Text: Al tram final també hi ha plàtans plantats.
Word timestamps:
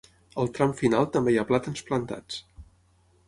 Al 0.43 0.47
tram 0.57 0.71
final 0.79 1.05
també 1.17 1.35
hi 1.35 1.37
ha 1.41 1.45
plàtans 1.51 1.85
plantats. 1.91 2.41